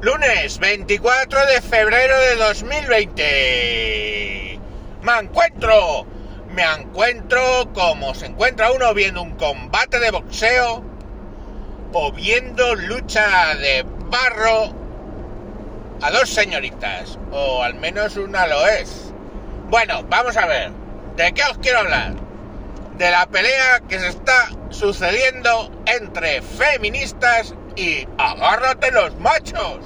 [0.00, 4.60] Lunes 24 de febrero de 2020.
[5.02, 6.06] Me encuentro,
[6.54, 10.84] me encuentro como se encuentra uno viendo un combate de boxeo
[11.92, 14.72] o viendo lucha de barro
[16.00, 19.12] a dos señoritas, o al menos una lo es.
[19.68, 20.70] Bueno, vamos a ver,
[21.16, 22.14] ¿de qué os quiero hablar?
[22.98, 29.78] De la pelea que se está sucediendo entre feministas y agárrate los machos,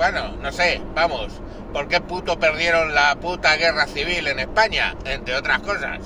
[0.02, 1.28] Bueno, no sé, vamos,
[1.72, 4.96] ¿por qué puto perdieron la puta guerra civil en España?
[5.06, 6.00] Entre otras cosas.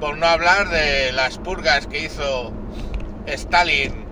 [0.00, 2.50] Por no hablar de las purgas que hizo
[3.26, 4.06] Stalin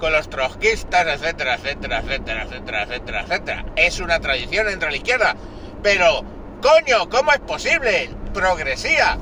[0.00, 3.64] con los trotskistas, etcétera, etcétera, etcétera, etcétera, etcétera, etcétera.
[3.76, 5.36] Es una tradición entre la izquierda.
[5.80, 6.24] Pero,
[6.60, 8.10] coño, ¿cómo es posible?
[8.34, 9.18] Progresía.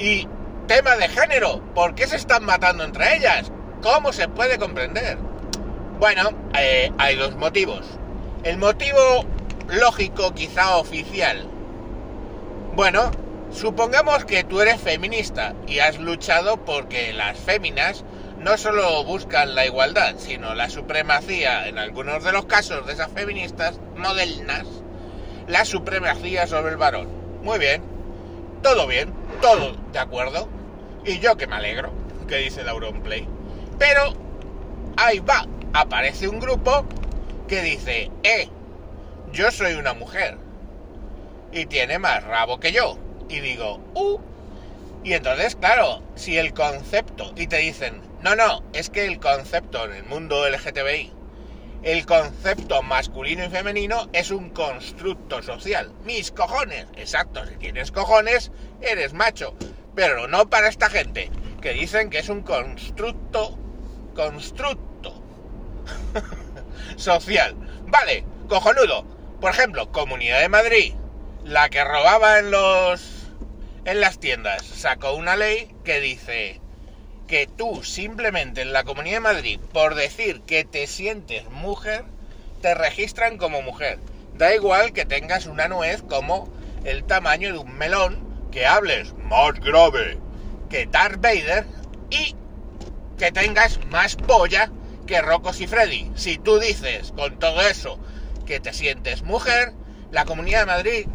[0.00, 0.26] Y
[0.66, 1.60] tema de género.
[1.72, 3.52] ¿Por qué se están matando entre ellas?
[3.80, 5.29] ¿Cómo se puede comprender?
[6.00, 7.84] Bueno, eh, hay dos motivos.
[8.42, 9.26] El motivo
[9.68, 11.46] lógico, quizá oficial.
[12.74, 13.10] Bueno,
[13.52, 18.02] supongamos que tú eres feminista y has luchado porque las féminas
[18.38, 23.12] no solo buscan la igualdad, sino la supremacía, en algunos de los casos de esas
[23.12, 24.64] feministas modernas,
[25.48, 27.08] la supremacía sobre el varón.
[27.42, 27.82] Muy bien,
[28.62, 29.12] todo bien,
[29.42, 30.48] todo de acuerdo.
[31.04, 31.92] Y yo que me alegro,
[32.26, 33.28] que dice la Play.
[33.78, 34.14] Pero
[34.96, 36.84] ahí va, aparece un grupo
[37.48, 38.48] que dice, eh,
[39.32, 40.36] yo soy una mujer
[41.52, 42.98] y tiene más rabo que yo.
[43.28, 44.18] Y digo, uh.
[45.02, 49.84] Y entonces, claro, si el concepto, y te dicen, no, no, es que el concepto
[49.86, 51.12] en el mundo LGTBI,
[51.82, 55.92] el concepto masculino y femenino es un constructo social.
[56.04, 58.52] Mis cojones, exacto, si tienes cojones,
[58.82, 59.54] eres macho.
[59.94, 61.30] Pero no para esta gente,
[61.62, 63.58] que dicen que es un constructo,
[64.14, 64.89] constructo
[66.96, 67.54] social.
[67.86, 69.04] Vale, cojonudo.
[69.40, 70.94] Por ejemplo, Comunidad de Madrid,
[71.44, 73.28] la que robaba en los
[73.86, 76.60] en las tiendas, sacó una ley que dice
[77.26, 82.04] que tú simplemente en la Comunidad de Madrid, por decir que te sientes mujer,
[82.60, 83.98] te registran como mujer.
[84.34, 86.52] Da igual que tengas una nuez como
[86.84, 90.18] el tamaño de un melón, que hables más grave
[90.68, 91.66] que Darth Vader
[92.10, 92.34] y
[93.18, 94.70] que tengas más polla
[95.10, 96.12] que Rocos y Freddy.
[96.14, 97.98] Si tú dices con todo eso
[98.46, 99.74] que te sientes mujer,
[100.12, 101.06] la Comunidad de Madrid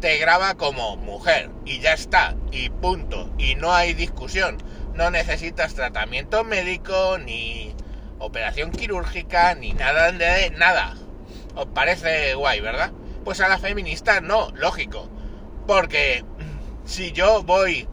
[0.00, 4.58] te graba como mujer y ya está, y punto, y no hay discusión
[4.96, 7.74] no necesitas tratamiento médico, ni
[8.18, 10.94] operación quirúrgica, ni nada de nada.
[11.54, 12.92] ¿Os parece guay, verdad?
[13.24, 15.08] Pues a la feminista no, lógico.
[15.66, 16.24] Porque
[16.84, 17.86] si yo voy,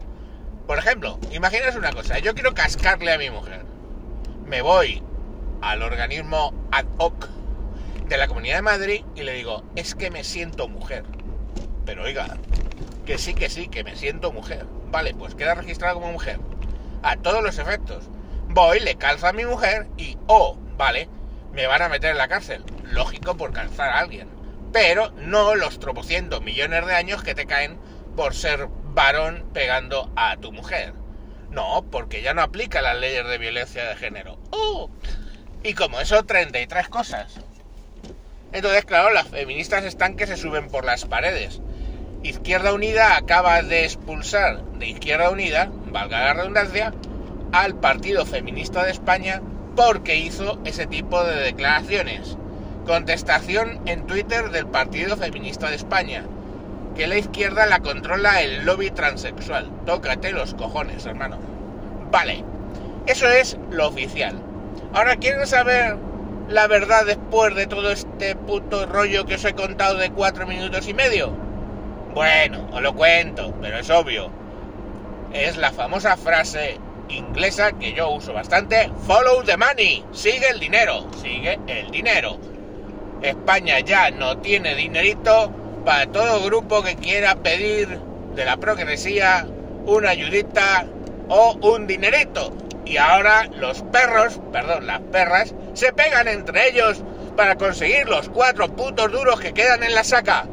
[0.66, 3.64] por ejemplo, imaginaos una cosa, yo quiero cascarle a mi mujer.
[4.46, 5.02] Me voy
[5.64, 7.28] al organismo ad hoc
[8.06, 11.04] de la Comunidad de Madrid y le digo, es que me siento mujer.
[11.86, 12.36] Pero oiga,
[13.06, 14.66] que sí, que sí, que me siento mujer.
[14.90, 16.38] Vale, pues queda registrado como mujer
[17.02, 18.04] a todos los efectos.
[18.48, 21.08] Voy, le calzo a mi mujer y, oh, vale,
[21.52, 22.62] me van a meter en la cárcel.
[22.84, 24.28] Lógico por calzar a alguien.
[24.70, 27.78] Pero no los tropocientos millones de años que te caen
[28.16, 30.92] por ser varón pegando a tu mujer.
[31.50, 34.38] No, porque ya no aplica las leyes de violencia de género.
[34.50, 34.90] ¡Oh!
[35.66, 37.40] Y como eso, 33 cosas.
[38.52, 41.62] Entonces, claro, las feministas están que se suben por las paredes.
[42.22, 46.92] Izquierda Unida acaba de expulsar de Izquierda Unida, valga la redundancia,
[47.52, 49.40] al Partido Feminista de España
[49.74, 52.36] porque hizo ese tipo de declaraciones.
[52.84, 56.26] Contestación en Twitter del Partido Feminista de España,
[56.94, 59.70] que la izquierda la controla el lobby transexual.
[59.86, 61.38] Tócate los cojones, hermano.
[62.10, 62.44] Vale,
[63.06, 64.38] eso es lo oficial.
[64.92, 65.96] Ahora, ¿quieren saber
[66.48, 70.88] la verdad después de todo este puto rollo que os he contado de cuatro minutos
[70.88, 71.32] y medio?
[72.14, 74.30] Bueno, os lo cuento, pero es obvio.
[75.32, 76.78] Es la famosa frase
[77.08, 82.38] inglesa que yo uso bastante, follow the money, sigue el dinero, sigue el dinero.
[83.22, 85.50] España ya no tiene dinerito
[85.84, 87.98] para todo grupo que quiera pedir
[88.34, 89.46] de la progresía
[89.86, 90.86] una ayudita
[91.28, 92.52] o un dinerito.
[92.84, 97.02] Y ahora los perros, perdón, las perras, se pegan entre ellos
[97.36, 100.46] para conseguir los cuatro putos duros que quedan en la saca.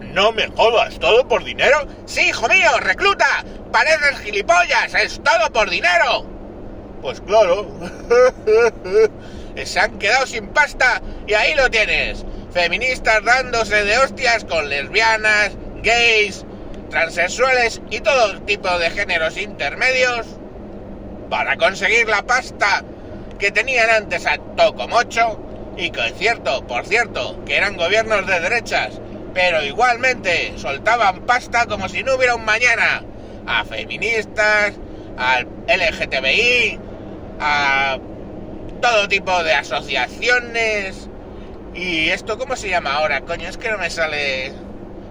[0.00, 1.86] No me jodas, ¿todo por dinero?
[2.06, 3.44] Sí, hijo mío, recluta.
[3.72, 6.26] Pareces gilipollas, es todo por dinero.
[7.02, 7.66] Pues claro.
[9.64, 12.24] Se han quedado sin pasta y ahí lo tienes.
[12.52, 15.52] Feministas dándose de hostias con lesbianas,
[15.82, 16.44] gays,
[16.90, 20.26] transexuales y todo tipo de géneros intermedios
[21.28, 22.84] para conseguir la pasta
[23.38, 25.40] que tenían antes a Tocomocho
[25.76, 29.00] y que cierto, por cierto, que eran gobiernos de derechas,
[29.32, 33.02] pero igualmente soltaban pasta como si no hubiera un mañana
[33.46, 34.74] a feministas,
[35.16, 36.78] al LGTBI,
[37.40, 37.98] a
[38.80, 41.08] todo tipo de asociaciones.
[41.74, 43.22] ¿Y esto cómo se llama ahora?
[43.22, 44.52] Coño, es que no me sale...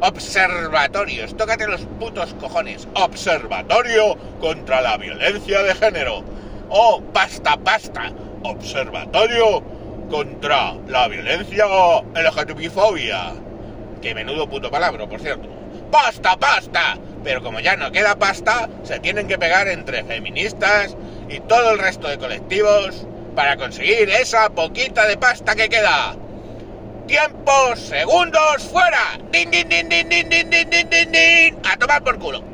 [0.05, 2.89] Observatorios, tócate los putos cojones.
[2.93, 6.25] Observatorio contra la violencia de género.
[6.67, 8.11] Oh, pasta, pasta.
[8.43, 9.63] Observatorio
[10.09, 11.65] contra la violencia
[12.15, 13.31] LGTBI-fobia.
[14.01, 15.47] Que menudo puto palabra, por cierto.
[15.89, 16.97] ¡Pasta, pasta!
[17.23, 20.97] Pero como ya no queda pasta, se tienen que pegar entre feministas
[21.29, 23.07] y todo el resto de colectivos
[23.37, 26.17] para conseguir esa poquita de pasta que queda.
[27.07, 29.19] Tiempos, segundos, fuera.
[29.31, 31.59] Din, din, din, din, din, din, din, din, din.
[31.63, 32.52] A tomar por culo.